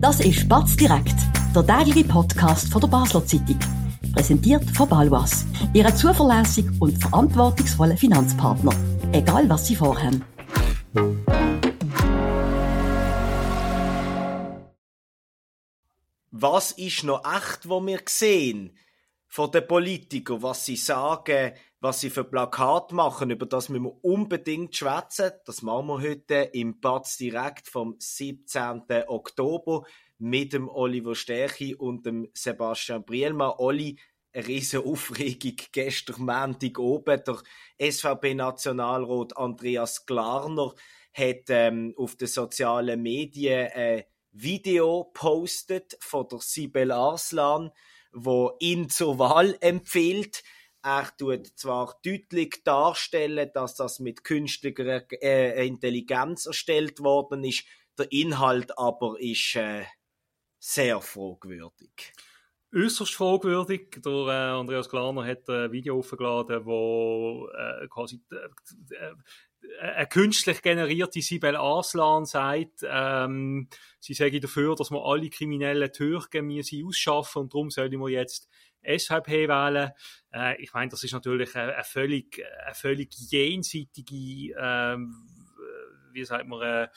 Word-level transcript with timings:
Das 0.00 0.18
ist 0.20 0.48
Batz 0.48 0.76
direkt, 0.76 1.14
der 1.54 1.66
tägliche 1.66 2.08
Podcast 2.08 2.72
von 2.72 2.80
der 2.80 2.88
Basler 2.88 3.22
Zeitung. 3.26 3.58
Präsentiert 4.14 4.64
von 4.70 4.88
Balwas, 4.88 5.44
Ihrem 5.74 5.94
zuverlässigen 5.94 6.74
und 6.80 6.96
verantwortungsvollen 6.96 7.98
Finanzpartner. 7.98 8.72
Egal 9.12 9.46
was 9.50 9.66
Sie 9.66 9.76
vorhaben. 9.76 10.24
Was 16.30 16.72
ist 16.72 17.04
noch 17.04 17.22
echt, 17.36 17.68
wo 17.68 17.86
wir 17.86 18.00
sehen? 18.06 18.74
Von 19.26 19.50
den 19.50 19.66
Politikern, 19.66 20.42
was 20.42 20.64
sie 20.64 20.76
sagen, 20.76 21.52
was 21.80 22.00
sie 22.00 22.10
für 22.10 22.24
Plakat 22.24 22.92
machen, 22.92 23.30
über 23.30 23.46
das 23.46 23.70
müssen 23.70 23.84
wir 23.84 24.04
unbedingt 24.04 24.76
schwätzen. 24.76 25.32
Das 25.46 25.62
machen 25.62 25.86
wir 25.86 26.02
heute 26.02 26.34
im 26.52 26.78
Batz 26.78 27.16
direkt 27.16 27.68
vom 27.68 27.96
17. 27.98 28.82
Oktober 29.06 29.84
mit 30.18 30.52
dem 30.52 30.68
Oliver 30.68 31.14
Stärchi 31.14 31.74
und 31.74 32.04
dem 32.04 32.28
Sebastian 32.34 33.04
Brielmann. 33.04 33.54
Oli, 33.56 33.98
eine 34.32 34.46
riesige 34.46 34.84
Aufregung 34.84 35.56
gestern 35.72 36.24
Montag 36.26 36.78
oben. 36.78 37.22
Der 37.26 37.90
SVP-Nationalrat 37.92 39.38
Andreas 39.38 40.04
Glarner 40.04 40.74
hat 41.14 41.44
ähm, 41.48 41.94
auf 41.96 42.14
den 42.16 42.28
sozialen 42.28 43.00
Medien 43.00 43.70
ein 43.74 44.04
Video 44.32 45.10
postet 45.14 45.96
von 46.00 46.28
der 46.28 46.38
Sibel 46.40 46.92
Arslan, 46.92 47.70
wo 48.12 48.52
ihn 48.60 48.90
zur 48.90 49.18
Wahl 49.18 49.56
empfiehlt. 49.60 50.42
Er 50.82 51.08
tut 51.18 51.46
zwar 51.58 51.98
deutlich 52.04 52.62
darstellen, 52.64 53.50
dass 53.52 53.74
das 53.74 54.00
mit 54.00 54.24
künstlicher 54.24 55.04
äh, 55.22 55.66
Intelligenz 55.66 56.46
erstellt 56.46 57.00
worden 57.00 57.44
ist, 57.44 57.64
der 57.98 58.10
Inhalt 58.12 58.78
aber 58.78 59.20
ist 59.20 59.56
äh, 59.56 59.84
sehr 60.58 61.00
fragwürdig. 61.00 62.12
Äußerst 62.74 63.14
fragwürdig. 63.14 64.00
Der 64.04 64.12
äh, 64.12 64.58
Andreas 64.58 64.88
Glaner 64.88 65.26
hat 65.26 65.48
ein 65.48 65.72
Video 65.72 65.98
aufgeladen, 65.98 66.64
wo 66.64 67.48
äh, 67.48 67.88
quasi 67.88 68.22
äh, 68.30 69.14
eine 69.80 70.06
künstlich 70.06 70.62
generierte 70.62 71.22
Sibel 71.22 71.56
Aslan 71.56 72.24
sagt, 72.24 72.80
ähm, 72.82 73.68
sie 73.98 74.14
sage 74.14 74.40
dafür, 74.40 74.74
dass 74.76 74.90
wir 74.90 75.04
alle 75.04 75.30
kriminellen 75.30 75.92
Türken 75.92 76.46
müssen 76.46 76.86
ausschaffen 76.86 77.42
und 77.42 77.54
darum 77.54 77.70
sollen 77.70 77.98
wir 78.00 78.08
jetzt 78.08 78.48
SVP 78.82 79.48
wählen. 79.48 79.92
Äh, 80.32 80.62
ich 80.62 80.72
meine, 80.72 80.90
das 80.90 81.04
ist 81.04 81.12
natürlich 81.12 81.54
eine, 81.56 81.74
eine 81.74 81.84
völlig, 81.84 82.42
eine 82.64 82.74
völlig 82.74 83.14
jenseitige, 83.14 84.54
ähm, 84.58 85.14
wie 86.12 86.24
sagt 86.24 86.46
man, 86.46 86.62
äh, 86.62 86.88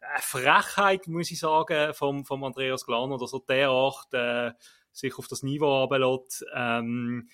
eine 0.00 0.20
Frechheit, 0.20 1.06
muss 1.06 1.30
ich 1.30 1.38
sagen, 1.38 1.94
vom, 1.94 2.24
vom 2.24 2.44
Andreas 2.44 2.84
Glaner, 2.84 3.18
dass 3.18 3.32
er 3.32 3.40
derart 3.48 4.12
äh, 4.12 4.52
sich 4.90 5.16
auf 5.16 5.28
das 5.28 5.42
Niveau 5.42 5.84
ablässt. 5.84 6.44
Ähm, 6.54 7.28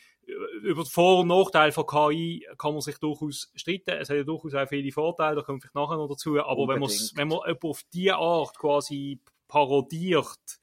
über 0.63 0.85
die 0.85 0.91
Vor- 0.91 1.21
und 1.21 1.29
Nachteile 1.29 1.73
von 1.73 1.87
KI 1.87 2.47
kann 2.59 2.73
man 2.73 2.81
sich 2.81 2.99
durchaus 2.99 3.51
streiten. 3.55 3.91
Es 3.91 4.11
hat 4.11 4.17
ja 4.17 4.25
durchaus 4.25 4.55
auch 4.55 4.69
viele 4.69 4.93
Vorteile, 4.93 5.37
da 5.37 5.43
kommen 5.43 5.63
wir 5.63 5.71
nachher 5.73 5.97
noch 5.97 6.09
dazu. 6.09 6.39
Aber 6.39 6.63
Unbedingt. 6.63 7.13
wenn, 7.17 7.29
man 7.29 7.41
wenn 7.41 7.57
man 7.59 7.71
auf 7.71 7.83
diese 7.93 8.17
Art 8.17 8.59
quasi 8.59 9.21
parodiert, 9.47 10.61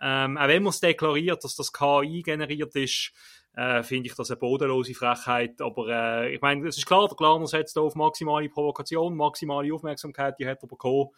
ähm, 0.00 0.36
auch 0.36 0.48
wenn 0.48 0.62
man 0.62 0.70
es 0.70 0.80
deklariert, 0.80 1.42
dass 1.44 1.54
das 1.54 1.72
KI 1.72 2.22
generiert 2.22 2.74
ist, 2.74 3.12
äh, 3.54 3.82
finde 3.82 4.08
ich 4.08 4.14
das 4.14 4.30
eine 4.30 4.38
bodenlose 4.38 4.94
Frechheit. 4.94 5.60
Aber 5.60 5.88
äh, 5.88 6.34
ich 6.34 6.40
meine, 6.40 6.66
es 6.68 6.76
ist 6.76 6.86
klar, 6.86 7.08
der 7.08 7.16
Klarner 7.16 7.46
setzt 7.46 7.78
auf 7.78 7.94
maximale 7.94 8.48
Provokation, 8.48 9.16
maximale 9.16 9.72
Aufmerksamkeit, 9.72 10.38
die 10.38 10.46
hat 10.46 10.62
er 10.62 10.68
bekommen. 10.68 11.10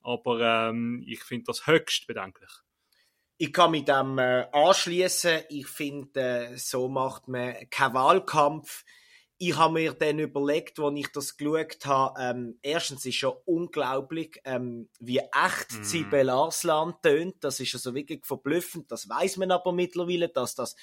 Aber 0.00 0.40
ähm, 0.40 1.04
ich 1.06 1.22
finde 1.22 1.44
das 1.46 1.66
höchst 1.66 2.06
bedenklich. 2.06 2.50
Ich 3.38 3.52
kann 3.52 3.72
mit 3.72 3.88
dem 3.88 4.18
äh, 4.18 4.46
anschließen. 4.52 5.42
Ich 5.48 5.66
finde, 5.66 6.20
äh, 6.20 6.56
so 6.56 6.88
macht 6.88 7.28
man 7.28 7.54
keinen 7.70 7.94
Wahlkampf. 7.94 8.84
Ich 9.38 9.56
habe 9.56 9.74
mir 9.74 9.92
dann 9.92 10.20
überlegt, 10.20 10.78
als 10.78 10.98
ich 10.98 11.08
das 11.08 11.36
geschaut 11.36 11.84
habe, 11.84 12.20
ähm, 12.20 12.58
erstens 12.62 13.04
ist 13.04 13.22
ja 13.22 13.30
unglaublich, 13.44 14.40
ähm, 14.44 14.88
wie 15.00 15.18
echt 15.18 15.72
mm. 15.72 15.82
Sibel 15.82 16.30
Arslan 16.30 16.94
tönt. 17.02 17.42
Das 17.42 17.58
ist 17.58 17.74
also 17.74 17.92
wirklich 17.92 18.24
verblüffend. 18.24 18.92
Das 18.92 19.08
weiß 19.08 19.38
man 19.38 19.50
aber 19.50 19.72
mittlerweile, 19.72 20.28
dass 20.28 20.54
das 20.54 20.76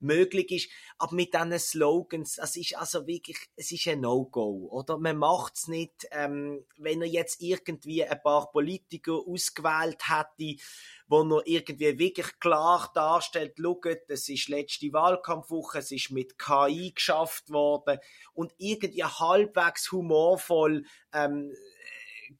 möglich 0.00 0.50
ist. 0.50 0.70
Aber 0.98 1.14
mit 1.14 1.34
diesen 1.34 1.58
Slogans, 1.58 2.36
das 2.36 2.56
ist 2.56 2.76
also 2.76 3.06
wirklich, 3.06 3.38
es 3.56 3.72
ist 3.72 3.86
ein 3.88 4.00
No-Go, 4.00 4.68
oder? 4.70 4.98
Man 4.98 5.16
macht 5.18 5.56
es 5.56 5.68
nicht, 5.68 6.06
ähm, 6.10 6.64
wenn 6.76 7.02
er 7.02 7.08
jetzt 7.08 7.42
irgendwie 7.42 8.04
ein 8.04 8.22
paar 8.22 8.50
Politiker 8.50 9.20
ausgewählt 9.26 10.08
hätte, 10.08 10.60
wo 11.08 11.22
er 11.22 11.46
irgendwie 11.46 11.98
wirklich 11.98 12.38
klar 12.38 12.90
darstellt, 12.94 13.54
schaut, 13.60 14.08
es 14.08 14.28
ist 14.28 14.48
letzte 14.48 14.92
Wahlkampfwoche, 14.92 15.78
es 15.78 15.90
ist 15.90 16.10
mit 16.10 16.38
KI 16.38 16.92
geschafft 16.94 17.50
worden. 17.50 17.98
Und 18.34 18.52
irgendwie 18.58 19.04
halbwegs 19.04 19.90
humorvoll 19.90 20.84
ähm, 21.12 21.52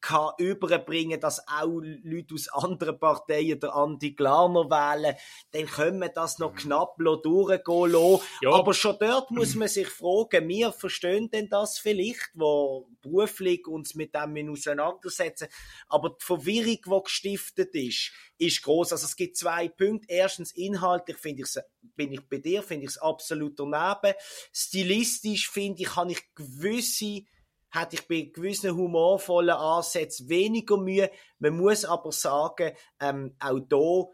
kann 0.01 0.31
überbringen, 0.37 1.19
dass 1.19 1.47
auch 1.47 1.81
Leute 1.81 2.33
aus 2.33 2.47
anderen 2.49 2.99
Parteien 2.99 3.59
der 3.59 3.75
Andi 3.75 4.11
Glaner 4.11 4.69
wählen, 4.69 5.15
dann 5.51 5.65
können 5.65 5.99
wir 5.99 6.09
das 6.09 6.39
noch 6.39 6.53
mhm. 6.53 6.57
knapp 6.57 6.97
durchgehen 6.97 7.91
lassen. 7.91 8.23
Ja. 8.41 8.51
Aber 8.51 8.73
schon 8.73 8.97
dort 8.99 9.31
muss 9.31 9.55
man 9.55 9.67
sich 9.67 9.87
fragen, 9.87 10.47
wir 10.47 10.71
verstehen 10.71 11.29
denn 11.29 11.49
das 11.49 11.79
vielleicht, 11.79 12.29
wo 12.33 12.87
beruflich 13.01 13.67
uns 13.67 13.95
mit 13.95 14.13
dem 14.15 14.51
auseinandersetzen, 14.51 15.47
aber 15.87 16.09
die 16.11 16.25
Verwirrung, 16.25 16.77
die 16.85 17.03
gestiftet 17.03 17.73
ist, 17.75 18.11
ist 18.37 18.61
groß. 18.63 18.93
Also 18.93 19.05
es 19.05 19.15
gibt 19.15 19.37
zwei 19.37 19.67
Punkte. 19.67 20.07
Erstens 20.09 20.51
inhaltlich 20.53 21.17
finde 21.17 21.43
ich 21.43 21.49
bin 21.95 22.13
ich 22.13 22.21
bei 22.29 22.37
dir, 22.37 22.63
finde 22.63 22.85
ich 22.85 22.91
es 22.91 22.97
absolut 22.97 23.59
daneben. 23.59 24.15
Stilistisch 24.53 25.49
finde 25.49 25.81
ich, 25.81 25.95
habe 25.95 26.11
ich 26.11 26.33
gewisse 26.33 27.23
hätte 27.71 27.95
ich 27.95 28.07
bei 28.07 28.31
gewissen 28.33 28.75
humorvollen 28.75 29.55
Ansätzen 29.55 30.29
weniger 30.29 30.77
Mühe. 30.77 31.11
Man 31.39 31.57
muss 31.57 31.85
aber 31.85 32.11
sagen, 32.11 32.73
ähm, 32.99 33.35
auch 33.39 34.13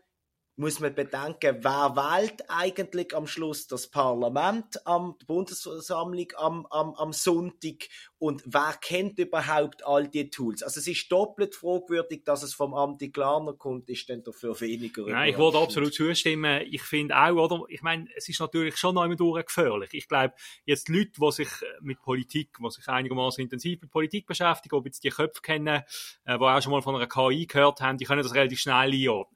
muss 0.58 0.80
man 0.80 0.96
bedenken, 0.96 1.58
wer 1.62 1.96
wählt 1.96 2.50
eigentlich 2.50 3.16
am 3.16 3.28
Schluss 3.28 3.68
das 3.68 3.88
Parlament, 3.88 4.86
am 4.86 5.16
die 5.22 5.26
Bundesversammlung 5.26 6.28
am, 6.38 6.66
am, 6.68 6.94
am 6.96 7.12
Sonntag 7.12 7.90
und 8.18 8.42
wer 8.46 8.74
kennt 8.82 9.20
überhaupt 9.20 9.86
all 9.86 10.08
die 10.08 10.30
Tools? 10.30 10.64
Also 10.64 10.80
es 10.80 10.88
ist 10.88 11.12
doppelt 11.12 11.56
fragwürdig, 11.56 12.24
dass 12.24 12.44
es 12.44 12.54
vom 12.54 12.74
Amt 12.74 13.04
Klarner 13.14 13.54
kommt, 13.54 13.90
ist 13.90 14.10
dann 14.10 14.24
dafür 14.24 14.60
weniger. 14.62 15.06
Nein, 15.06 15.32
ich 15.32 15.38
würde 15.38 15.58
absolut 15.58 15.94
zustimmen. 15.94 16.62
Ich 16.70 16.84
finde 16.84 17.18
auch, 17.18 17.32
oder, 17.32 17.64
ich 17.68 17.82
meine, 17.82 18.08
es 18.16 18.30
ist 18.30 18.40
natürlich 18.40 18.78
schon 18.78 18.96
noch 18.96 19.04
immer 19.04 19.16
gefährlich. 19.16 19.90
Ich 19.94 20.08
glaube, 20.08 20.34
jetzt 20.64 20.88
Leute, 20.88 21.12
die 21.20 21.32
sich 21.32 21.50
mit 21.82 22.02
Politik, 22.02 22.58
die 22.60 22.72
sich 22.72 22.88
einigermaßen 22.88 23.44
intensiv 23.44 23.82
mit 23.82 23.92
Politik 23.92 24.26
beschäftigen, 24.26 24.82
die 24.82 24.88
jetzt 24.88 25.04
die 25.04 25.10
Köpfe 25.10 25.42
kennen, 25.42 25.84
äh, 26.26 26.38
die 26.38 26.44
auch 26.44 26.62
schon 26.62 26.72
mal 26.72 26.82
von 26.82 26.96
einer 26.96 27.08
KI 27.08 27.46
gehört 27.46 27.82
haben, 27.82 27.98
die 27.98 28.06
können 28.06 28.24
das 28.24 28.34
relativ 28.34 28.60
schnell 28.60 28.76
einordnen. 28.76 29.34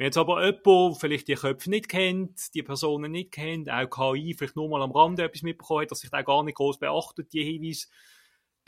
Wenn 0.00 0.06
jetzt 0.06 0.16
aber 0.16 0.42
jemand 0.46 0.98
vielleicht 0.98 1.28
die 1.28 1.34
Köpfe 1.34 1.68
nicht 1.68 1.90
kennt, 1.90 2.54
die 2.54 2.62
Personen 2.62 3.12
nicht 3.12 3.32
kennt, 3.32 3.70
auch 3.70 4.14
KI 4.14 4.32
vielleicht 4.32 4.56
nur 4.56 4.66
mal 4.66 4.80
am 4.80 4.92
Rande 4.92 5.24
etwas 5.24 5.42
mitbekommen 5.42 5.82
hat, 5.82 5.90
dass 5.90 5.98
sich 6.00 6.08
da 6.08 6.22
gar 6.22 6.42
nicht 6.42 6.54
groß 6.54 6.78
beachtet, 6.78 7.34
die 7.34 7.44
Hinweise, 7.44 7.86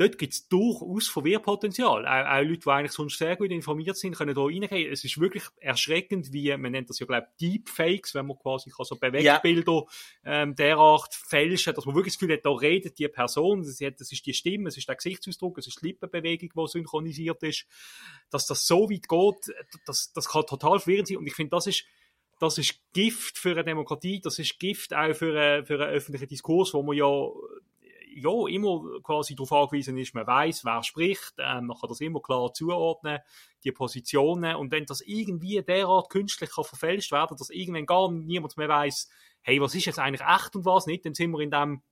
dort 0.03 0.19
gibt 0.19 0.33
es 0.33 0.49
durchaus 0.49 1.09
Verwirrpotenzial. 1.09 2.07
Auch, 2.07 2.27
auch 2.27 2.43
Leute, 2.43 2.61
die 2.61 2.71
eigentlich 2.71 2.93
sonst 2.93 3.19
sehr 3.19 3.37
gut 3.37 3.51
informiert 3.51 3.97
sind, 3.97 4.17
können 4.17 4.35
da 4.35 4.43
reingehen. 4.43 4.93
Es 4.93 5.05
ist 5.05 5.21
wirklich 5.21 5.45
erschreckend, 5.61 6.33
wie, 6.33 6.57
man 6.57 6.73
nennt 6.73 6.91
das 6.91 6.99
ja, 6.99 7.07
glaube 7.07 7.29
ich, 7.39 7.49
Deepfakes, 7.49 8.15
wenn 8.15 8.27
man 8.27 8.37
quasi 8.37 8.71
kann 8.71 8.85
so 8.85 8.97
Bewegbilder 8.97 9.85
ja. 10.25 10.43
ähm, 10.43 10.55
derart 10.55 11.15
fälschen, 11.15 11.75
dass 11.75 11.87
man 11.87 11.95
wirklich 11.95 12.15
das 12.15 12.21
Gefühl 12.21 12.35
hat, 12.35 12.45
da 12.45 12.51
redet 12.51 12.99
die 12.99 13.09
Person, 13.09 13.63
das, 13.63 13.81
ist 13.81 14.27
die 14.27 14.35
Stimme, 14.35 14.69
es 14.69 14.77
ist 14.77 14.89
der 14.89 14.97
Gesichtsausdruck, 14.97 15.59
es 15.59 15.69
ist 15.69 15.81
die 15.81 15.89
Lippenbewegung, 15.89 16.51
die 16.55 16.69
synchronisiert 16.69 17.43
ist. 17.43 17.67
Dass 18.31 18.47
das 18.47 18.67
so 18.67 18.91
weit 18.91 19.09
geht, 19.09 19.57
das, 19.87 20.13
das 20.13 20.29
kann 20.29 20.47
total 20.47 20.81
verwirrend 20.81 21.09
sein. 21.09 21.19
Und 21.19 21.27
ich 21.27 21.35
finde, 21.35 21.51
das 21.51 21.67
ist 21.67 21.85
das 22.41 22.59
ist 22.59 22.75
Gift 22.93 23.39
für 23.39 23.53
eine 23.53 23.63
Demokratie, 23.63 24.21
das 24.21 24.41
ist 24.41 24.59
Gift 24.59 24.93
auch 24.95 25.15
für, 25.15 25.31
eine, 25.31 25.65
für 25.65 25.75
einen 25.75 25.95
öffentlichen 25.95 26.27
Diskurs, 26.27 26.75
wo 26.75 26.83
man 26.83 26.97
ja 26.97 27.07
ja, 28.15 28.49
immer 28.49 28.83
quasi 29.03 29.35
darauf 29.35 29.53
angewiesen 29.53 29.97
ist, 29.99 30.15
man 30.15 30.27
weiß, 30.27 30.65
wer 30.65 30.83
spricht, 30.83 31.35
ähm, 31.39 31.67
man 31.67 31.77
kann 31.79 31.89
das 31.89 32.01
immer 32.01 32.21
klar 32.21 32.53
zuordnen, 32.53 33.19
die 33.65 33.73
Positionen, 33.73 34.57
und 34.57 34.71
wenn 34.71 34.87
das 34.87 35.01
irgendwie 35.01 35.63
derart 35.63 36.11
künstlich 36.11 36.51
kann 36.51 36.65
verfälscht 36.65 37.13
werden, 37.13 37.37
dass 37.37 37.51
irgendwann 37.51 37.87
gar 37.87 38.11
niemand 38.11 38.57
mehr 38.57 38.69
weiß, 38.69 39.09
hey, 39.43 39.61
was 39.61 39.75
ist 39.75 39.87
jetzt 39.87 39.99
eigentlich 39.99 40.27
echt 40.27 40.55
und 40.57 40.65
was 40.65 40.87
nicht, 40.87 41.05
dann 41.05 41.15
sind 41.15 41.31
wir 41.33 41.41
in 41.41 41.51
dem 41.51 41.83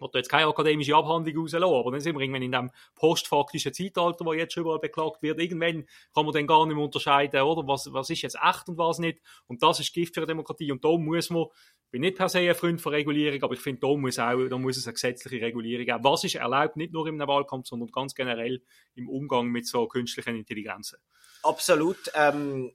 will 0.00 0.10
jetzt 0.14 0.28
keine 0.28 0.46
akademische 0.46 0.96
Abhandlung 0.96 1.36
rauslassen, 1.38 1.74
aber 1.74 1.90
dann 1.90 2.00
sind 2.00 2.16
wir 2.16 2.20
irgendwann 2.20 2.42
in 2.42 2.52
dem 2.52 2.70
postfaktischen 2.94 3.72
Zeitalter, 3.72 4.24
wo 4.24 4.32
jetzt 4.32 4.54
schon 4.54 4.62
überall 4.62 4.78
beklagt 4.78 5.22
wird. 5.22 5.40
Irgendwann 5.40 5.86
kann 6.14 6.24
man 6.24 6.34
dann 6.34 6.46
gar 6.46 6.66
nicht 6.66 6.76
mehr 6.76 6.84
unterscheiden, 6.84 7.42
oder? 7.42 7.66
Was, 7.66 7.92
was 7.92 8.10
ist 8.10 8.22
jetzt 8.22 8.38
echt 8.42 8.68
und 8.68 8.78
was 8.78 8.98
nicht? 8.98 9.20
Und 9.46 9.62
das 9.62 9.80
ist 9.80 9.92
Gift 9.92 10.14
für 10.14 10.20
eine 10.20 10.26
Demokratie. 10.26 10.72
Und 10.72 10.84
da 10.84 10.96
muss 10.96 11.30
man 11.30 11.46
ich 11.90 11.92
bin 11.92 12.02
nicht 12.02 12.18
per 12.18 12.28
se 12.28 12.38
ein 12.38 12.54
Freund 12.54 12.80
von 12.80 12.94
Regulierung, 12.94 13.42
aber 13.42 13.54
ich 13.54 13.58
finde, 13.58 13.80
da 13.80 13.88
muss, 13.96 14.16
auch, 14.20 14.46
da 14.46 14.58
muss 14.58 14.76
es 14.76 14.86
eine 14.86 14.94
gesetzliche 14.94 15.44
Regulierung 15.44 15.84
geben. 15.84 16.04
Was 16.04 16.22
ist 16.22 16.36
erlaubt, 16.36 16.76
nicht 16.76 16.92
nur 16.92 17.08
im 17.08 17.18
Wahlkampf, 17.18 17.66
sondern 17.66 17.90
ganz 17.90 18.14
generell 18.14 18.62
im 18.94 19.08
Umgang 19.08 19.48
mit 19.48 19.66
so 19.66 19.88
künstlichen 19.88 20.36
Intelligenzen. 20.36 21.00
Absolut. 21.42 22.10
Ähm, 22.14 22.72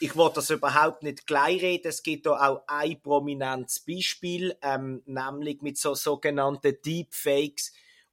ich 0.00 0.16
wollte 0.16 0.36
das 0.36 0.50
überhaupt 0.50 1.02
nicht 1.02 1.26
gleich 1.26 1.62
reden. 1.62 1.88
Es 1.88 2.02
gibt 2.02 2.26
da 2.26 2.48
auch 2.48 2.62
ein 2.66 3.00
prominentes 3.00 3.80
Beispiel, 3.80 4.56
ähm, 4.62 5.02
nämlich 5.06 5.62
mit 5.62 5.78
so 5.78 5.94
sogenannten 5.94 6.76
Deepfakes. 6.84 7.72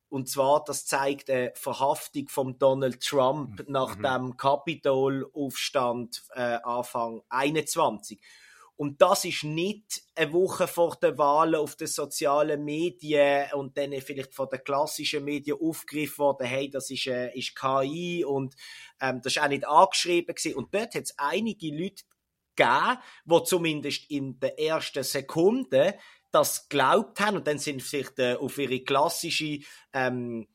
Und 0.09 0.29
zwar, 0.29 0.63
das 0.63 0.85
zeigt 0.85 1.29
eine 1.29 1.53
Verhaftung 1.55 2.27
von 2.27 2.59
Donald 2.59 3.01
Trump 3.01 3.59
mhm. 3.59 3.71
nach 3.71 3.97
mhm. 3.97 4.03
dem 4.03 4.37
Capitol-Aufstand 4.37 6.21
äh, 6.35 6.59
Anfang 6.63 7.23
21. 7.29 8.21
Und 8.75 9.01
das 9.01 9.23
ist 9.25 9.43
nicht 9.43 10.01
eine 10.15 10.33
Woche 10.33 10.67
vor 10.67 10.97
der 11.01 11.17
Wahl 11.17 11.55
auf 11.55 11.75
den 11.75 11.87
sozialen 11.87 12.63
Medien 12.63 13.51
und 13.53 13.77
dann 13.77 13.91
vielleicht 14.01 14.33
von 14.33 14.49
den 14.49 14.63
klassischen 14.63 15.23
Medien 15.23 15.57
aufgegriffen 15.61 16.17
worden, 16.17 16.47
hey, 16.47 16.69
das 16.69 16.89
ist, 16.89 17.07
äh, 17.07 17.31
ist 17.37 17.55
KI 17.55 18.25
und 18.25 18.55
ähm, 18.99 19.21
das 19.21 19.35
ist 19.35 19.41
auch 19.41 19.47
nicht 19.47 19.67
angeschrieben 19.67 20.33
gewesen. 20.33 20.55
Und 20.55 20.73
dort 20.73 20.95
hat 20.95 21.03
es 21.03 21.13
einige 21.17 21.67
Leute 21.67 22.03
gegeben, 22.55 22.97
die 23.25 23.43
zumindest 23.43 24.09
in 24.09 24.39
der 24.39 24.59
ersten 24.59 25.03
Sekunde 25.03 25.95
das 26.31 26.67
glaubt 26.67 27.19
haben 27.19 27.37
und 27.37 27.47
dann 27.47 27.59
sind 27.59 27.83
vielleicht 27.83 28.17
äh, 28.17 28.33
auf 28.33 28.57
ihre 28.57 28.79
klassische 28.79 29.59
ähm, 29.93 30.47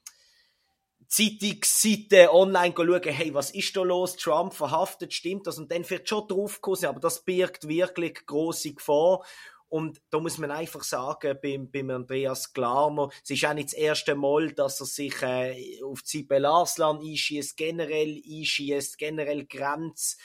Zeitungsseite 1.08 2.32
online 2.32 2.74
schauen, 2.76 3.02
hey, 3.02 3.32
was 3.32 3.50
ist 3.50 3.74
da 3.76 3.82
los? 3.82 4.16
Trump 4.16 4.52
verhaftet, 4.52 5.14
stimmt 5.14 5.46
das? 5.46 5.58
Und 5.58 5.72
dann 5.72 5.88
wird 5.88 6.08
schon 6.08 6.28
drauf 6.28 6.60
kommen, 6.60 6.84
aber 6.84 7.00
das 7.00 7.24
birgt 7.24 7.66
wirklich 7.66 8.26
große 8.26 8.74
Gefahr. 8.74 9.24
Und 9.70 10.00
da 10.10 10.18
muss 10.18 10.38
man 10.38 10.50
einfach 10.50 10.82
sagen, 10.82 11.38
beim, 11.42 11.70
beim 11.70 11.90
Andreas 11.90 12.52
Glarmer, 12.52 13.10
es 13.22 13.30
ist 13.30 13.44
auch 13.44 13.52
nicht 13.52 13.68
das 13.68 13.74
erste 13.74 14.14
Mal, 14.14 14.52
dass 14.52 14.80
er 14.80 14.86
sich 14.86 15.22
äh, 15.22 15.82
auf 15.82 16.04
Zibel 16.04 16.46
Arslan 16.46 17.00
einschießt, 17.00 17.56
generell 17.56 18.22
einschießt, 18.26 18.96
generell 18.96 19.46
Grenz, 19.46 20.16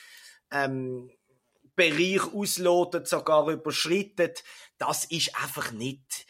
ähm, 0.50 1.10
Bereich 1.76 2.32
auslotet, 2.32 3.08
sogar 3.08 3.48
überschrittet. 3.48 4.44
Das 4.78 5.04
ist 5.06 5.34
einfach 5.36 5.72
nicht 5.72 6.24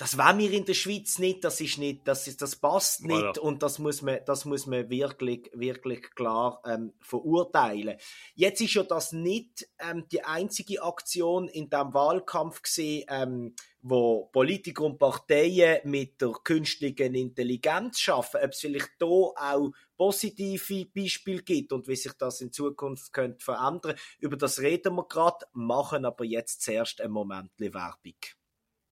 das 0.00 0.16
war 0.16 0.32
mir 0.32 0.50
in 0.50 0.64
der 0.64 0.72
Schweiz 0.72 1.18
nicht, 1.18 1.44
das 1.44 1.60
ist 1.60 1.76
nicht, 1.76 2.08
das 2.08 2.26
ist, 2.26 2.40
das 2.40 2.56
passt 2.56 3.04
nicht 3.04 3.18
voilà. 3.18 3.38
und 3.40 3.62
das 3.62 3.78
muss 3.78 4.00
man, 4.00 4.20
das 4.24 4.46
muss 4.46 4.66
man 4.66 4.88
wirklich, 4.88 5.50
wirklich 5.52 6.14
klar 6.14 6.62
ähm, 6.64 6.94
verurteilen. 7.00 7.98
Jetzt 8.34 8.62
ist 8.62 8.72
ja 8.72 8.82
das 8.82 9.12
nicht 9.12 9.68
ähm, 9.78 10.06
die 10.10 10.24
einzige 10.24 10.82
Aktion 10.82 11.48
in 11.48 11.68
dem 11.68 11.92
Wahlkampf 11.92 12.62
gesehen, 12.62 13.04
ähm, 13.10 13.54
wo 13.82 14.30
Politiker 14.32 14.84
und 14.84 14.98
Parteien 14.98 15.80
mit 15.84 16.18
der 16.22 16.30
künstlichen 16.44 17.14
Intelligenz 17.14 18.00
schaffen. 18.00 18.40
Ob 18.42 18.52
es 18.52 18.60
vielleicht 18.60 18.92
da 19.00 19.04
auch 19.04 19.72
positive 19.98 20.86
Beispiele 20.86 21.42
gibt 21.42 21.74
und 21.74 21.88
wie 21.88 21.96
sich 21.96 22.14
das 22.14 22.40
in 22.40 22.52
Zukunft 22.52 23.12
könnte 23.12 23.44
verändern. 23.44 23.96
Über 24.18 24.38
das 24.38 24.60
reden 24.60 24.94
wir 24.94 25.06
gerade, 25.06 25.44
machen 25.52 26.06
aber 26.06 26.24
jetzt 26.24 26.62
zuerst 26.62 27.02
ein 27.02 27.10
Moment 27.10 27.50
Werbung. 27.58 28.14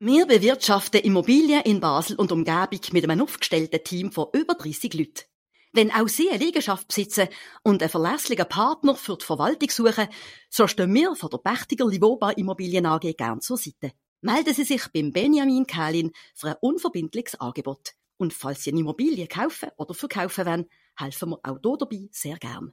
Wir 0.01 0.27
bewirtschaften 0.27 1.01
Immobilien 1.01 1.63
in 1.63 1.81
Basel 1.81 2.15
und 2.15 2.31
Umgebung 2.31 2.79
mit 2.93 3.03
einem 3.03 3.21
aufgestellten 3.21 3.83
Team 3.83 4.13
von 4.13 4.29
über 4.33 4.55
30 4.55 4.95
Leuten. 4.95 5.25
Wenn 5.73 5.91
auch 5.91 6.07
Sie 6.07 6.31
eine 6.31 6.39
Liegenschaft 6.39 6.87
besitzen 6.87 7.27
und 7.65 7.83
einen 7.83 7.91
verlässlichen 7.91 8.49
Partner 8.49 8.95
für 8.95 9.17
die 9.17 9.25
Verwaltung 9.25 9.69
suchen, 9.71 10.07
so 10.51 10.69
stehen 10.69 10.95
wir 10.95 11.17
von 11.17 11.31
der 11.31 11.39
Pächtiger 11.39 11.85
Livoba 11.89 12.31
Immobilien 12.31 12.87
AG 12.87 13.13
gern 13.17 13.41
zur 13.41 13.57
Seite. 13.57 13.91
Melden 14.21 14.55
Sie 14.55 14.63
sich 14.63 14.87
beim 14.95 15.13
Benjamin 15.13 15.67
Kählin 15.67 16.13
für 16.33 16.51
ein 16.51 16.57
unverbindliches 16.61 17.41
Angebot. 17.41 17.95
Und 18.19 18.33
falls 18.33 18.63
Sie 18.63 18.71
eine 18.71 18.79
Immobilie 18.79 19.27
kaufen 19.27 19.71
oder 19.79 19.95
verkaufen 19.95 20.47
wollen, 20.47 20.67
helfen 20.97 21.31
wir 21.31 21.41
auch 21.43 21.59
hier 21.61 21.77
dabei 21.77 22.09
sehr 22.13 22.37
gern. 22.37 22.73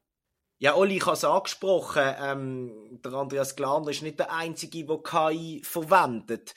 Ja, 0.60 0.76
Olli, 0.76 0.98
ich 0.98 1.06
habe 1.08 1.14
es 1.14 1.24
angesprochen. 1.24 2.04
Ähm, 2.22 3.00
der 3.04 3.14
Andreas 3.14 3.56
Glaner 3.56 3.90
ist 3.90 4.04
nicht 4.04 4.20
der 4.20 4.32
Einzige, 4.32 4.86
der 4.86 5.00
KI 5.00 5.64
verwendet. 5.66 6.54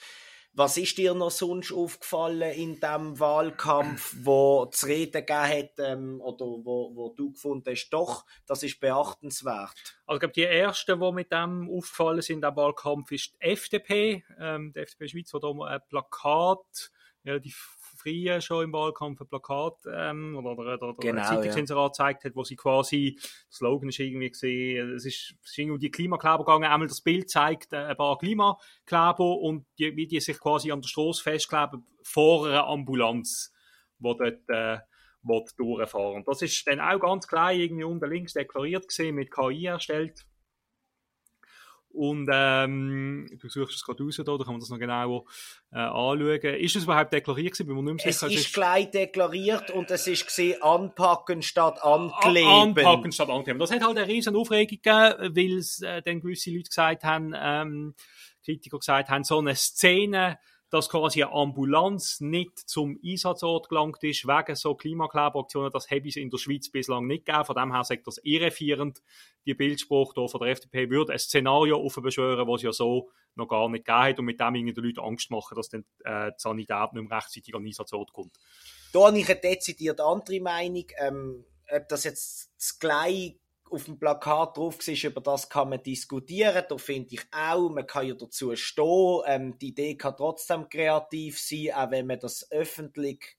Was 0.53 0.77
ist 0.77 0.97
dir 0.97 1.13
noch 1.13 1.31
sonst 1.31 1.71
aufgefallen 1.71 2.51
in 2.51 2.79
dem 2.79 3.19
Wahlkampf, 3.19 4.15
wo 4.21 4.65
zu 4.65 4.87
reden 4.87 5.25
gegeben 5.25 5.47
hat, 5.47 5.71
ähm, 5.79 6.21
oder 6.21 6.45
wo, 6.45 6.91
wo 6.95 7.13
du 7.15 7.31
gefunden 7.31 7.69
hast, 7.69 7.89
doch, 7.91 8.25
das 8.45 8.63
ist 8.63 8.79
beachtenswert? 8.79 9.99
Also 10.05 10.15
ich 10.15 10.19
glaube, 10.19 10.33
die 10.33 10.43
ersten, 10.43 10.99
die 10.99 11.11
mit 11.11 11.31
dem 11.31 11.69
aufgefallen 11.69 12.21
sind 12.21 12.43
im 12.43 12.55
Wahlkampf, 12.55 13.11
ist 13.11 13.33
die 13.33 13.41
FDP, 13.41 14.23
ähm, 14.39 14.73
die 14.73 14.79
FDP 14.79 15.07
Schweiz, 15.07 15.31
die 15.31 15.39
da 15.39 15.49
ein 15.49 15.81
Plakat 15.87 16.91
relativ 17.25 17.77
früh 17.99 18.41
schon 18.41 18.65
im 18.65 18.73
Wahlkampf 18.73 19.21
ein 19.21 19.27
Plakat 19.27 19.75
ähm, 19.91 20.35
oder, 20.37 20.57
oder, 20.57 20.81
oder 20.81 20.93
genau, 20.99 21.21
ein 21.21 21.27
Zeitungsinserat 21.27 21.97
ja. 21.97 22.05
gezeigt 22.05 22.23
hat, 22.25 22.35
wo 22.35 22.43
sie 22.43 22.55
quasi, 22.55 23.17
der 23.19 23.29
Slogan 23.51 23.89
ist 23.89 23.99
irgendwie 23.99 24.29
gesehen, 24.29 24.93
es 24.95 25.05
ist, 25.05 25.35
es 25.43 25.51
ist 25.51 25.57
irgendwie 25.57 25.79
die 25.79 25.91
Klimakleber 25.91 26.39
gegangen, 26.39 26.65
einmal 26.65 26.87
das 26.87 27.01
Bild 27.01 27.29
zeigt 27.29 27.73
äh, 27.73 27.77
ein 27.77 27.97
paar 27.97 28.17
Klimakleber 28.17 29.37
und 29.39 29.65
die, 29.77 29.95
wie 29.95 30.07
die 30.07 30.19
sich 30.19 30.39
quasi 30.39 30.71
an 30.71 30.81
der 30.81 30.87
Straße 30.87 31.23
festkleben 31.23 31.85
vor 32.03 32.47
einer 32.47 32.67
Ambulanz, 32.67 33.53
wo 33.99 34.13
dort 34.13 34.47
äh, 34.49 34.79
durchfahren. 35.57 36.23
Das 36.25 36.41
ist 36.41 36.65
dann 36.67 36.79
auch 36.79 36.99
ganz 36.99 37.27
klein 37.27 37.59
irgendwie 37.59 37.83
unten 37.83 38.09
links 38.09 38.33
deklariert 38.33 38.87
gesehen, 38.87 39.15
mit 39.15 39.31
KI 39.31 39.65
erstellt. 39.65 40.25
Und 41.91 42.29
ähm, 42.31 43.27
du 43.41 43.49
suchst 43.49 43.75
es 43.75 43.83
gerade 43.83 44.03
raus, 44.03 44.15
da, 44.17 44.23
da 44.23 44.37
kann 44.37 44.53
man 44.53 44.59
das 44.59 44.69
noch 44.69 44.77
genau 44.77 45.25
äh, 45.71 45.79
anschauen. 45.79 46.39
Ist 46.55 46.75
es 46.75 46.83
überhaupt 46.83 47.11
deklariert 47.11 47.53
gewesen? 47.53 47.67
Bin 47.67 47.83
mir 47.83 47.93
nicht 47.93 48.03
sicher. 48.03 48.27
Es 48.27 48.33
ist 48.33 48.53
gleich 48.53 48.91
deklariert 48.91 49.71
und 49.71 49.89
es 49.89 50.07
ist 50.07 50.25
gesehen 50.25 50.61
anpacken 50.61 51.41
statt 51.41 51.83
ankleben. 51.83 52.47
Anpacken 52.47 53.11
statt 53.11 53.29
ankleben. 53.29 53.59
Das 53.59 53.71
hat 53.71 53.83
halt 53.83 53.97
eine 53.97 54.07
riesen 54.07 54.35
Aufregung 54.35 54.79
gegeben, 54.81 55.35
weil 55.35 55.57
es 55.57 55.81
äh, 55.81 56.01
dann 56.03 56.21
gewisse 56.21 56.51
Leute 56.51 56.69
gesagt 56.69 57.03
haben, 57.03 57.33
ähm, 57.35 57.95
Kritiker 58.45 58.77
gesagt 58.77 59.09
haben, 59.09 59.23
so 59.23 59.39
eine 59.39 59.55
Szene 59.55 60.37
dass 60.69 60.89
quasi 60.89 61.23
eine 61.23 61.33
Ambulanz 61.33 62.19
nicht 62.19 62.57
zum 62.57 62.99
Einsatzort 63.03 63.69
gelangt 63.69 64.03
ist, 64.03 64.27
wegen 64.27 64.55
so 64.55 64.75
Klimakleberaktionen, 64.75 65.71
das 65.71 65.89
habe 65.89 66.07
es 66.07 66.15
in 66.15 66.29
der 66.29 66.37
Schweiz 66.37 66.69
bislang 66.69 67.07
nicht 67.07 67.25
gegeben. 67.25 67.45
Von 67.45 67.55
dem 67.55 67.73
her 67.73 67.83
sagt 67.83 68.05
das 68.07 68.19
irreführend. 68.23 69.01
Die 69.45 69.55
Bildspruch 69.55 70.13
hier 70.13 70.27
von 70.27 70.41
der 70.41 70.51
FDP 70.51 70.89
würde 70.89 71.13
ein 71.13 71.19
Szenario 71.19 71.77
aufbeschwören, 71.77 72.47
es 72.53 72.61
ja 72.61 72.71
so 72.71 73.09
noch 73.35 73.47
gar 73.47 73.69
nicht 73.69 73.85
gegeben 73.85 74.03
hat 74.03 74.19
und 74.19 74.25
mit 74.25 74.39
dem 74.39 74.53
den 74.53 74.83
Leuten 74.83 74.99
Angst 74.99 75.31
machen, 75.31 75.55
dass 75.55 75.69
dann 75.69 75.85
äh, 76.03 76.31
die 76.31 76.39
Sanität 76.39 76.93
nicht 76.93 77.09
mehr 77.09 77.17
rechtzeitig 77.17 77.55
an 77.55 77.61
den 77.61 77.67
Einsatzort 77.67 78.11
kommt. 78.13 78.35
Da 78.93 79.07
habe 79.07 79.17
ich 79.17 79.29
eine 79.29 79.39
dezidiert 79.39 79.99
andere 80.01 80.39
Meinung. 80.41 80.85
Ähm, 80.99 81.45
ob 81.71 81.87
das 81.87 82.03
jetzt 82.03 82.51
das 82.57 82.79
gleiche 82.79 83.38
auf 83.71 83.85
dem 83.85 83.99
Plakat 83.99 84.57
drauf 84.57 84.77
war, 84.79 85.09
über 85.11 85.21
das 85.21 85.49
kann 85.49 85.69
man 85.69 85.83
diskutieren. 85.83 86.63
Da 86.67 86.77
finde 86.77 87.15
ich 87.15 87.21
auch, 87.31 87.69
man 87.69 87.85
kann 87.87 88.07
ja 88.07 88.13
dazu 88.13 88.55
stehen. 88.55 89.21
Ähm, 89.25 89.57
die 89.59 89.69
Idee 89.69 89.95
kann 89.95 90.15
trotzdem 90.17 90.67
kreativ 90.69 91.39
sein, 91.39 91.71
auch 91.73 91.91
wenn 91.91 92.07
man 92.07 92.19
das 92.19 92.51
öffentlich 92.51 93.37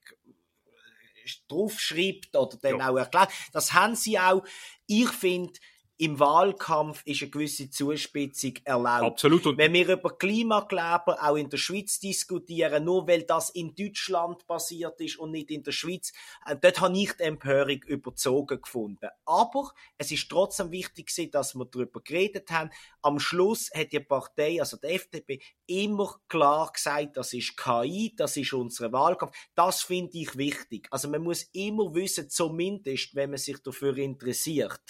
draufschreibt 1.48 2.36
oder 2.36 2.56
dann 2.60 2.78
ja. 2.78 2.90
auch 2.90 2.96
erklärt. 2.96 3.30
Das 3.52 3.72
haben 3.72 3.94
sie 3.94 4.18
auch. 4.18 4.42
Ich 4.86 5.10
finde, 5.10 5.52
im 6.00 6.18
Wahlkampf 6.18 7.02
ist 7.04 7.20
eine 7.20 7.30
gewisse 7.30 7.68
Zuspitzung 7.68 8.54
erlaubt. 8.64 9.04
Absolut. 9.04 9.46
Und 9.46 9.58
Wenn 9.58 9.74
wir 9.74 9.86
über 9.86 10.16
Klimakleber 10.16 11.18
auch 11.20 11.36
in 11.36 11.50
der 11.50 11.58
Schweiz 11.58 12.00
diskutieren, 12.00 12.84
nur 12.84 13.06
weil 13.06 13.24
das 13.24 13.50
in 13.50 13.74
Deutschland 13.74 14.46
passiert 14.46 14.98
ist 15.02 15.18
und 15.18 15.32
nicht 15.32 15.50
in 15.50 15.62
der 15.62 15.72
Schweiz, 15.72 16.14
äh, 16.46 16.56
dort 16.58 16.80
habe 16.80 16.96
ich 16.96 17.12
die 17.12 17.24
Empörung 17.24 17.82
überzogen 17.82 18.62
gefunden. 18.62 19.10
Aber 19.26 19.72
es 19.98 20.10
ist 20.10 20.30
trotzdem 20.30 20.70
wichtig 20.70 21.10
dass 21.32 21.54
wir 21.54 21.66
darüber 21.66 22.00
geredet 22.00 22.50
haben. 22.50 22.70
Am 23.02 23.18
Schluss 23.18 23.70
hat 23.74 23.92
die 23.92 24.00
Partei, 24.00 24.58
also 24.58 24.78
die 24.78 24.86
FDP, 24.86 25.42
immer 25.66 26.18
klar 26.28 26.72
gesagt, 26.72 27.18
das 27.18 27.34
ist 27.34 27.58
KI, 27.58 28.14
das 28.16 28.38
ist 28.38 28.54
unser 28.54 28.90
Wahlkampf. 28.90 29.36
Das 29.54 29.82
finde 29.82 30.16
ich 30.16 30.34
wichtig. 30.38 30.88
Also 30.90 31.10
man 31.10 31.22
muss 31.22 31.42
immer 31.52 31.94
wissen, 31.94 32.30
zumindest, 32.30 33.14
wenn 33.14 33.30
man 33.30 33.38
sich 33.38 33.58
dafür 33.62 33.98
interessiert 33.98 34.80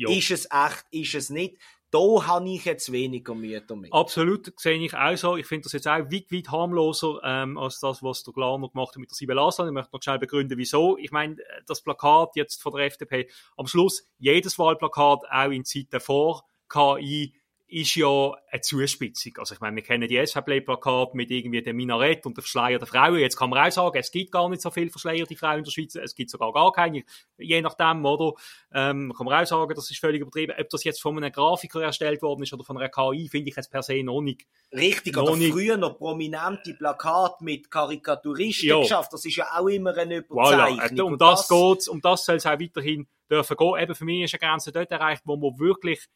Jo. 0.00 0.08
Ist 0.10 0.30
es 0.30 0.48
echt, 0.50 0.86
ist 0.92 1.14
es 1.14 1.28
nicht? 1.28 1.58
Da 1.90 1.98
habe 1.98 2.48
ich 2.48 2.64
jetzt 2.64 2.90
weniger 2.90 3.34
Mühe 3.34 3.60
damit. 3.60 3.92
Absolut, 3.92 4.50
sehe 4.58 4.78
ich 4.78 4.94
auch 4.94 5.16
so. 5.16 5.36
Ich 5.36 5.44
finde 5.44 5.64
das 5.64 5.72
jetzt 5.72 5.88
auch 5.88 5.98
weit, 5.98 6.32
weit 6.32 6.50
harmloser 6.50 7.20
ähm, 7.22 7.58
als 7.58 7.80
das, 7.80 8.02
was 8.02 8.22
der 8.22 8.32
Glaner 8.32 8.70
gemacht 8.70 8.94
hat 8.94 8.96
mit 8.98 9.10
der 9.10 9.16
Sibel 9.16 9.38
Aslan. 9.38 9.68
Ich 9.68 9.74
möchte 9.74 9.90
noch 9.92 10.02
schnell 10.02 10.18
begründen, 10.18 10.56
wieso. 10.56 10.96
Ich 10.96 11.10
meine, 11.10 11.36
das 11.66 11.82
Plakat 11.82 12.30
jetzt 12.34 12.62
von 12.62 12.72
der 12.72 12.86
FDP, 12.86 13.28
am 13.58 13.66
Schluss, 13.66 14.08
jedes 14.18 14.58
Wahlplakat, 14.58 15.24
auch 15.30 15.50
in 15.50 15.66
Zeiten 15.66 16.00
vor 16.00 16.44
KI, 16.70 17.34
ist 17.70 17.94
ja 17.94 18.32
eine 18.50 18.60
Zuspitzung. 18.60 19.32
Also 19.38 19.54
ich 19.54 19.60
meine, 19.60 19.76
wir 19.76 19.82
kennen 19.82 20.08
die 20.08 20.24
SVP-Plakate 20.24 21.16
mit 21.16 21.30
irgendwie 21.30 21.62
dem 21.62 21.76
Minarett 21.76 22.26
und 22.26 22.36
der 22.36 22.42
Verschleier 22.42 22.78
der 22.78 22.88
Frauen. 22.88 23.18
Jetzt 23.18 23.36
kann 23.36 23.48
man 23.48 23.64
auch 23.64 23.70
sagen, 23.70 23.96
es 23.96 24.10
gibt 24.10 24.32
gar 24.32 24.48
nicht 24.48 24.60
so 24.60 24.70
viele 24.70 24.90
verschleierte 24.90 25.36
Frauen 25.36 25.58
in 25.58 25.64
der 25.64 25.70
Schweiz. 25.70 25.94
Es 25.94 26.14
gibt 26.14 26.30
sogar 26.30 26.52
gar 26.52 26.72
keine. 26.72 27.04
Je 27.38 27.60
nachdem, 27.62 28.04
oder? 28.04 28.32
Ähm, 28.72 29.14
kann 29.16 29.24
man 29.24 29.40
auch 29.40 29.46
sagen, 29.46 29.72
das 29.74 29.88
ist 29.88 30.00
völlig 30.00 30.20
übertrieben. 30.20 30.54
Ob 30.58 30.68
das 30.68 30.82
jetzt 30.82 31.00
von 31.00 31.16
einem 31.16 31.30
Grafiker 31.30 31.82
erstellt 31.82 32.22
worden 32.22 32.42
ist 32.42 32.52
oder 32.52 32.64
von 32.64 32.76
einer 32.76 32.88
KI, 32.88 33.28
finde 33.28 33.50
ich 33.50 33.56
jetzt 33.56 33.70
per 33.70 33.82
se 33.82 34.02
noch 34.02 34.20
nicht. 34.20 34.46
Richtig, 34.72 35.14
noch 35.14 35.22
oder 35.22 35.36
nicht. 35.36 35.52
früher 35.52 35.76
noch 35.76 35.96
prominente 35.96 36.74
Plakate 36.74 37.44
mit 37.44 37.70
Karikaturisten 37.70 38.68
ja. 38.68 38.80
geschafft. 38.80 39.12
Das 39.12 39.24
ist 39.24 39.36
ja 39.36 39.46
auch 39.56 39.68
immer 39.68 39.96
eine 39.96 40.16
Überzeichnung. 40.16 40.80
Voilà. 40.80 41.02
Um 41.02 41.18
das, 41.18 41.46
das 41.46 41.48
geht's, 41.48 41.88
um 41.88 42.00
das 42.00 42.24
soll 42.24 42.36
es 42.36 42.46
auch 42.46 42.58
weiterhin 42.58 43.06
dürfen 43.30 43.56
gehen. 43.56 43.78
Eben 43.80 43.94
für 43.94 44.04
mich 44.04 44.24
ist 44.24 44.34
eine 44.34 44.50
Grenze 44.50 44.72
dort 44.72 44.90
erreicht, 44.90 45.22
wo 45.24 45.36
man 45.36 45.58
wirklich 45.58 46.08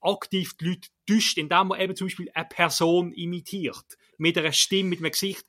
aktiv 0.00 0.56
die 0.58 0.66
Leute 0.66 0.88
täuscht, 1.06 1.38
indem 1.38 1.68
man 1.68 1.80
eben 1.80 1.96
zum 1.96 2.06
Beispiel 2.06 2.30
eine 2.34 2.44
Person 2.44 3.12
imitiert. 3.12 3.84
Mit 4.18 4.38
einer 4.38 4.52
Stimme, 4.52 4.90
mit 4.90 5.00
einem 5.00 5.10
Gesicht. 5.10 5.44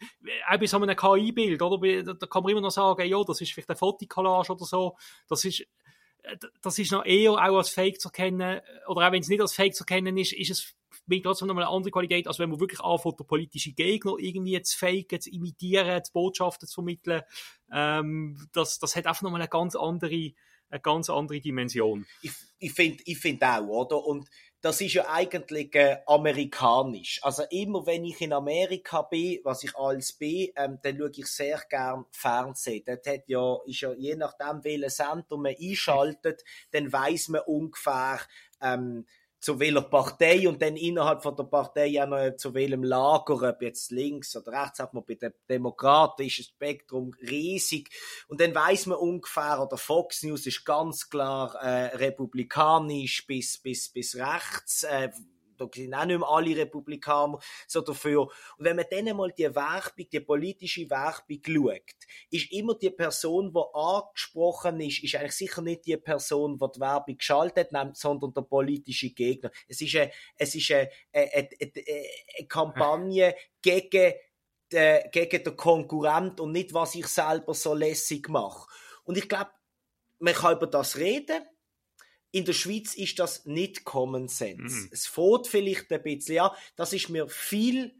Auch 0.50 0.58
bei 0.60 0.66
so 0.66 0.78
einem 0.78 0.96
KI-Bild, 0.96 1.62
oder? 1.62 2.16
Da 2.16 2.28
kann 2.28 2.44
man 2.44 2.52
immer 2.52 2.62
noch 2.62 2.72
sagen, 2.72 3.08
ja, 3.08 3.24
das 3.24 3.42
ist 3.42 3.52
vielleicht 3.52 3.70
eine 3.70 3.78
Fotokollage 3.78 4.52
oder 4.52 4.66
so. 4.66 4.98
Das 5.28 5.46
ist, 5.46 5.66
das 6.62 6.80
ist 6.80 6.92
noch 6.92 7.06
eher 7.06 7.32
auch 7.32 7.58
als 7.58 7.70
Fake 7.70 8.02
zu 8.02 8.10
erkennen, 8.10 8.62
oder 8.88 9.08
auch 9.08 9.12
wenn 9.12 9.22
es 9.22 9.30
nicht 9.30 9.42
als 9.42 9.54
Fake 9.54 9.76
zu 9.76 9.84
erkennen 9.84 10.18
ist, 10.18 10.34
ist 10.34 10.52
es 10.52 10.76
mit 11.06 11.24
trotzdem 11.24 11.48
nochmal 11.48 11.64
eine 11.64 11.74
andere 11.74 11.92
Qualität, 11.92 12.28
als 12.28 12.40
wenn 12.40 12.50
man 12.50 12.60
wirklich 12.60 12.82
anfängt, 12.82 13.20
den 13.20 13.28
politischen 13.28 13.76
Gegner 13.76 14.16
irgendwie 14.18 14.62
zu 14.62 14.78
faken, 14.78 15.22
zu 15.22 15.30
imitieren, 15.30 16.04
zu 16.04 16.12
Botschaften 16.12 16.68
zu 16.68 16.76
vermitteln. 16.76 17.22
Ähm, 17.72 18.48
das, 18.52 18.80
das 18.80 18.96
hat 18.96 19.08
einfach 19.08 19.22
nochmal 19.22 19.42
eine 19.42 19.50
ganz 19.50 19.76
andere, 19.76 20.32
eine 20.70 20.82
ganz 20.82 21.10
andere 21.10 21.40
Dimension. 21.40 22.06
Ich, 22.22 22.32
ich 22.60 22.74
finde 22.74 23.04
ich 23.06 23.18
find 23.18 23.44
auch, 23.44 23.68
oder? 23.68 24.04
Und 24.04 24.30
das 24.62 24.82
ist 24.82 24.94
ja 24.94 25.08
eigentlich 25.10 25.74
äh, 25.76 25.98
amerikanisch. 26.08 27.20
Also 27.22 27.44
immer 27.52 27.86
wenn 27.86 28.04
ich 28.06 28.20
in 28.22 28.34
Amerika 28.34 29.04
bin, 29.04 29.40
was 29.44 29.64
ich 29.64 29.76
alles 29.78 30.14
bin, 30.14 30.50
ähm, 30.56 30.80
dann 30.82 30.98
schaue 30.98 31.12
ich 31.16 31.28
sehr 31.28 31.62
gern 31.70 32.06
Fernsehen. 32.12 32.84
Dort 32.86 33.06
hat 33.06 33.28
ja, 33.28 33.58
ist 33.66 33.82
ja 33.82 33.94
je 33.94 34.16
nachdem, 34.16 34.64
welchen 34.64 34.90
Sender 34.90 35.38
man 35.38 35.56
einschaltet, 35.60 36.44
dann 36.72 36.92
weiß 36.92 37.30
man 37.30 37.42
ungefähr, 37.46 38.20
ähm, 38.62 39.06
zu 39.40 39.60
welcher 39.60 39.82
Partei 39.82 40.48
und 40.48 40.62
dann 40.62 40.76
innerhalb 40.76 41.22
von 41.22 41.36
der 41.36 41.44
Partei 41.44 42.02
auch 42.02 42.08
noch 42.08 42.36
zu 42.38 42.54
welchem 42.54 42.84
Lager, 42.84 43.50
ob 43.50 43.62
jetzt 43.62 43.92
links 43.92 44.36
oder 44.36 44.64
rechts, 44.64 44.80
hat 44.80 44.94
man 44.94 45.04
bei 45.06 45.16
ist 46.26 46.40
das 46.40 46.46
Spektrum 46.48 47.14
riesig. 47.22 47.90
Und 48.28 48.42
dann 48.42 48.54
weiß 48.54 48.88
man 48.88 48.98
ungefähr, 48.98 49.62
oder 49.62 49.78
Fox 49.78 50.24
News 50.24 50.46
ist 50.48 50.66
ganz 50.66 51.10
klar 51.10 51.56
äh, 51.62 51.96
republikanisch 51.98 53.26
bis, 53.28 53.58
bis, 53.60 53.90
bis 53.90 54.16
rechts, 54.16 54.84
äh, 54.84 55.10
da 55.58 55.68
sind 55.74 55.94
auch 55.94 56.06
nicht 56.06 56.20
mehr 56.20 56.30
alle 56.30 56.58
Republikaner 56.58 57.40
so 57.68 57.82
dafür. 57.82 58.22
Und 58.22 58.32
wenn 58.58 58.76
man 58.76 58.86
dann 58.90 59.16
mal 59.16 59.32
die 59.32 59.54
Werbung, 59.54 60.10
die 60.12 60.20
politische 60.20 60.90
Werbung 60.90 61.42
schaut, 61.46 61.96
ist 62.30 62.52
immer 62.52 62.76
die 62.76 62.90
Person, 62.90 63.54
die 63.54 63.62
angesprochen 63.74 64.80
ist, 64.82 65.04
ist 65.04 65.16
eigentlich 65.16 65.34
sicher 65.34 65.62
nicht 65.62 65.86
die 65.86 65.98
Person, 65.98 66.58
die 66.58 66.66
die 66.76 66.80
Werbung 66.80 67.18
geschaltet 67.18 67.72
hat, 67.74 67.98
sondern 67.98 68.34
der 68.34 68.42
politische 68.42 69.10
Gegner. 69.12 69.52
Es 69.68 69.82
ist 69.82 69.96
eine, 69.96 70.12
es 70.38 70.56
ist 70.56 70.72
eine, 70.72 70.90
eine, 71.14 71.50
eine, 71.60 71.72
eine 72.38 72.48
Kampagne 72.48 73.36
gegen 73.62 74.14
den, 74.72 75.12
gegen 75.12 75.44
den 75.44 75.56
Konkurrent 75.56 76.40
und 76.40 76.52
nicht, 76.52 76.74
was 76.74 76.96
ich 76.96 77.08
selber 77.08 77.54
so 77.54 77.74
lässig 77.74 78.30
mache. 78.30 78.68
Und 79.04 79.18
ich 79.18 79.30
glaube, 79.30 79.52
man 80.20 80.34
kann 80.34 80.58
über 80.58 80.68
das 80.68 80.98
reden, 80.98 81.44
in 82.32 82.46
der 82.46 82.54
Schweiz 82.54 82.94
ist 82.94 83.20
das 83.20 83.46
nicht 83.46 83.84
Common 83.86 84.28
Sense. 84.28 84.76
Mhm. 84.76 84.90
Es 84.92 85.08
fährt 85.08 85.48
vielleicht 85.48 85.92
ein 85.92 86.04
bisschen, 86.04 86.36
ja, 86.36 86.56
das 86.76 86.94
ist 86.94 87.10
mir 87.10 87.28
viel 87.30 87.94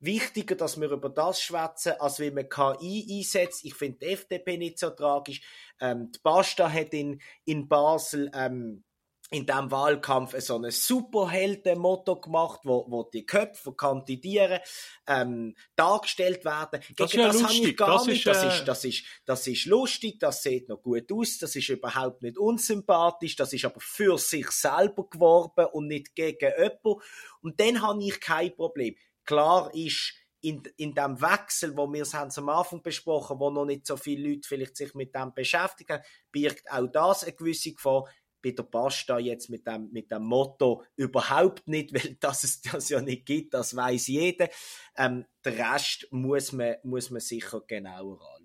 wichtiger, 0.00 0.54
dass 0.54 0.80
wir 0.80 0.90
über 0.90 1.08
das 1.08 1.40
schwätzen, 1.42 1.94
als 1.98 2.20
wie 2.20 2.30
man 2.30 2.48
KI 2.48 3.18
einsetzt. 3.18 3.64
Ich 3.64 3.74
finde 3.74 3.98
die 3.98 4.12
FDP 4.12 4.56
nicht 4.56 4.78
so 4.78 4.90
tragisch. 4.90 5.40
Ähm, 5.80 6.12
die 6.12 6.20
Basta 6.22 6.70
hat 6.70 6.92
in, 6.94 7.20
in 7.44 7.68
Basel 7.68 8.30
ähm, 8.34 8.84
in 9.30 9.44
dem 9.44 9.70
Wahlkampf 9.70 10.34
so 10.40 10.56
ein 10.56 10.70
Superhelden-Motto 10.70 12.20
gemacht, 12.20 12.60
wo, 12.64 12.86
wo 12.88 13.02
die 13.04 13.26
Köpfe 13.26 13.72
kandidieren, 13.74 14.60
ähm, 15.06 15.54
dargestellt 15.76 16.44
werden. 16.44 16.80
Das 16.96 17.10
Gegen 17.10 17.26
ist 17.26 17.36
ja 17.36 17.42
das 17.42 17.42
lustig. 17.42 17.76
gar 17.76 17.92
das 17.92 18.06
nicht. 18.06 18.18
Ist, 18.18 18.26
das, 18.26 18.44
ist, 18.44 18.68
das, 18.68 18.84
ist, 18.84 19.04
das 19.26 19.46
ist 19.46 19.66
lustig, 19.66 20.18
das 20.18 20.42
sieht 20.42 20.68
noch 20.68 20.82
gut 20.82 21.12
aus, 21.12 21.38
das 21.38 21.54
ist 21.56 21.68
überhaupt 21.68 22.22
nicht 22.22 22.38
unsympathisch, 22.38 23.36
das 23.36 23.52
ist 23.52 23.64
aber 23.64 23.80
für 23.80 24.16
sich 24.16 24.50
selber 24.50 25.08
geworben 25.08 25.66
und 25.72 25.88
nicht 25.88 26.14
gegen 26.14 26.52
jemanden. 26.56 27.02
Und 27.42 27.60
dann 27.60 27.82
habe 27.82 28.02
ich 28.02 28.20
kein 28.20 28.54
Problem. 28.54 28.96
Klar 29.24 29.70
ist, 29.74 30.14
in, 30.40 30.62
in 30.76 30.94
dem 30.94 31.20
Wechsel, 31.20 31.76
wo 31.76 31.92
wir 31.92 32.02
es 32.02 32.14
haben 32.14 32.30
am 32.36 32.48
Anfang 32.48 32.82
besprochen, 32.82 33.40
wo 33.40 33.50
noch 33.50 33.64
nicht 33.64 33.86
so 33.86 33.96
viele 33.96 34.30
Leute 34.30 34.48
vielleicht 34.48 34.76
sich 34.76 34.94
mit 34.94 35.14
dem 35.14 35.34
beschäftigen, 35.34 36.00
birgt 36.30 36.70
auch 36.70 36.86
das 36.86 37.24
eine 37.24 37.32
gewisse 37.32 37.72
Gefahr 37.72 38.04
bei 38.42 38.52
der 38.52 38.62
Pasta 38.64 39.18
jetzt 39.18 39.50
mit 39.50 39.66
dem, 39.66 39.90
mit 39.92 40.10
dem 40.10 40.24
Motto 40.24 40.84
überhaupt 40.96 41.66
nicht, 41.68 41.92
weil 41.94 42.16
das 42.20 42.44
es 42.44 42.60
das 42.62 42.88
ja 42.88 43.00
nicht 43.00 43.26
gibt, 43.26 43.54
das 43.54 43.74
weiß 43.74 44.08
jeder. 44.08 44.48
Ähm, 44.96 45.24
der 45.44 45.74
Rest 45.74 46.08
muss 46.10 46.52
man, 46.52 46.76
muss 46.82 47.10
man 47.10 47.20
sicher 47.20 47.62
genauer 47.66 48.20
anschauen. 48.20 48.37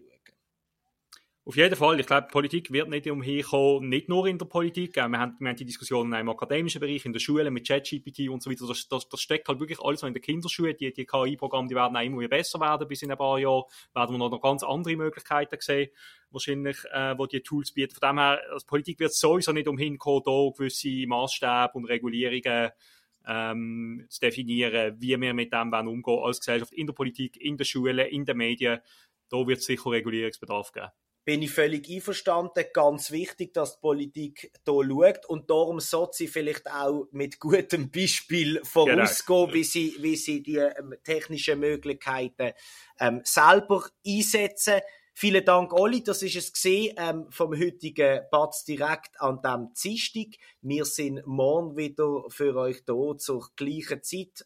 Auf 1.45 1.57
jeden 1.57 1.75
Fall, 1.75 1.99
ich 1.99 2.07
glaube, 2.07 2.29
Politik 2.31 2.71
wird 2.71 2.87
nicht 2.87 3.05
umherkommen, 3.05 3.89
nicht 3.89 4.07
nur 4.07 4.27
in 4.27 4.37
der 4.37 4.45
Politik. 4.45 4.95
Wir 4.95 5.03
haben, 5.03 5.11
wir 5.11 5.49
haben 5.49 5.57
die 5.57 5.65
Diskussionen 5.65 6.13
im 6.13 6.29
akademischen 6.29 6.79
Bereich, 6.79 7.03
in 7.05 7.11
der 7.11 7.19
Schule 7.19 7.51
mit 7.51 7.67
ChatGPT 7.67 8.29
und 8.29 8.41
so 8.41 8.49
weiter. 8.49 8.65
Das, 8.65 8.87
das, 8.87 9.09
das 9.09 9.19
steckt 9.19 9.49
halt 9.49 9.59
wirklich 9.59 9.81
alles 9.81 10.03
in 10.03 10.13
der 10.13 10.21
Kinderschuhe. 10.21 10.73
Die, 10.73 10.93
die 10.93 11.05
KI-Programme, 11.05 11.67
die 11.67 11.75
werden 11.75 11.97
auch 11.97 12.01
immer 12.01 12.25
besser 12.29 12.61
werden. 12.61 12.87
Bis 12.87 13.01
in 13.01 13.11
ein 13.11 13.17
paar 13.17 13.39
Jahren 13.39 13.63
werden 13.93 14.17
wir 14.17 14.19
noch 14.19 14.41
ganz 14.41 14.63
andere 14.63 14.95
Möglichkeiten 14.95 15.57
sehen, 15.59 15.89
wahrscheinlich, 16.31 16.77
äh, 16.93 17.17
wo 17.17 17.25
die 17.25 17.41
Tools 17.41 17.73
bieten. 17.73 17.93
Von 17.93 18.07
dem 18.07 18.19
her, 18.19 18.39
also 18.49 18.65
Politik 18.65 19.01
wird 19.01 19.13
sowieso 19.13 19.51
nicht 19.51 19.67
umhinkommen, 19.67 20.23
da 20.25 20.49
gewisse 20.57 21.05
Maßstäbe 21.07 21.71
und 21.73 21.85
Regulierungen 21.89 22.71
ähm, 23.27 24.05
zu 24.07 24.21
definieren, 24.21 24.95
wie 24.97 25.19
wir 25.19 25.33
mit 25.33 25.51
dem 25.51 25.73
umgehen 25.73 26.19
als 26.23 26.39
Gesellschaft, 26.39 26.71
in 26.71 26.87
der 26.87 26.93
Politik, 26.93 27.35
in 27.35 27.57
der 27.57 27.65
Schule, 27.65 28.07
in 28.07 28.23
den 28.23 28.37
Medien. 28.37 28.79
Da 29.27 29.45
wird 29.45 29.59
es 29.59 29.65
sicher 29.65 29.91
Regulierungsbedarf 29.91 30.71
geben 30.71 30.91
bin 31.25 31.41
ich 31.41 31.51
völlig 31.51 31.89
einverstanden. 31.89 32.65
Ganz 32.73 33.11
wichtig, 33.11 33.53
dass 33.53 33.75
die 33.75 33.81
Politik 33.81 34.51
hier 34.65 34.83
schaut 34.83 35.25
und 35.27 35.49
darum 35.49 35.79
sollte 35.79 36.17
sie 36.17 36.27
vielleicht 36.27 36.69
auch 36.69 37.07
mit 37.11 37.39
gutem 37.39 37.89
Beispiel 37.89 38.61
vorausgehen, 38.63 39.45
genau. 39.45 39.53
wie, 39.53 39.63
sie, 39.63 39.95
wie 39.99 40.15
sie 40.15 40.43
die 40.43 40.57
ähm, 40.57 40.95
technischen 41.03 41.59
Möglichkeiten 41.59 42.53
ähm, 42.99 43.21
selber 43.23 43.85
einsetzen. 44.05 44.81
Vielen 45.15 45.45
Dank, 45.45 45.73
Olli. 45.73 46.03
Das 46.03 46.23
ist 46.23 46.35
es 46.35 46.51
gesehen 46.51 46.95
ähm, 46.97 47.27
vom 47.29 47.51
heutigen 47.51 48.21
Batz 48.31 48.65
direkt 48.65 49.21
an 49.21 49.41
dem 49.43 49.69
Dienstag. 49.73 50.37
Wir 50.61 50.85
sind 50.85 51.25
morgen 51.27 51.77
wieder 51.77 52.23
für 52.29 52.55
euch 52.55 52.83
da 52.83 53.15
zur 53.17 53.47
gleichen 53.55 54.01
Zeit 54.01 54.45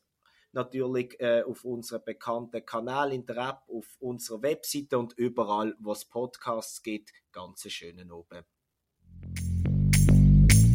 natürlich 0.58 1.18
äh, 1.20 1.44
auf 1.44 1.64
unserem 1.64 2.02
bekannten 2.04 2.66
Kanal 2.66 3.14
in 3.14 3.26
der 3.26 3.38
App, 3.38 3.62
auf 3.70 3.86
unserer 4.00 4.42
Webseite 4.42 4.98
und 4.98 5.14
überall, 5.14 5.76
wo 5.80 5.94
es 5.94 6.04
Podcasts 6.04 6.82
gibt. 6.82 7.12
Ganz 7.32 7.64
einen 7.64 7.72
schönen 7.72 8.12
Abend. 8.12 8.46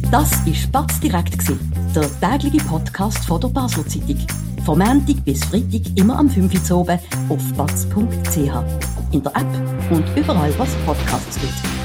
Das 0.09 0.45
war 0.45 0.53
Spatz 0.53 0.99
direkt, 0.99 1.37
der 1.95 2.19
tägliche 2.19 2.65
Podcast 2.65 3.25
von 3.25 3.41
der 3.41 3.49
Basel 3.49 3.85
Zeitung. 3.85 4.25
Vom 4.63 4.79
Montag 4.79 5.25
bis 5.25 5.43
Freitag 5.43 5.97
immer 5.97 6.17
am 6.17 6.29
5 6.29 6.71
Uhr 6.71 6.77
oben 6.77 6.99
auf 7.29 7.53
batz.ch. 7.57 9.11
In 9.11 9.21
der 9.21 9.35
App 9.35 9.91
und 9.91 10.05
überall, 10.17 10.57
was 10.57 10.73
Podcasts 10.85 11.39
gibt. 11.41 11.82